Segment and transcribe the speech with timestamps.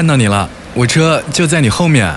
[0.00, 2.10] 看到你了我车就在你后面。